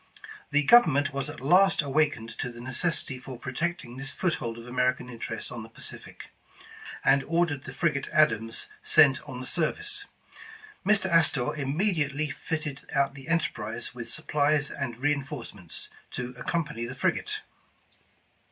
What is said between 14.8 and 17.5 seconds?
reinforcements, to ac company the frigate.